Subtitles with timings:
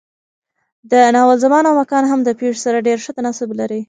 [0.91, 3.79] د ناول زمان او مکان هم د پېښو سره ډېر ښه تناسب لري.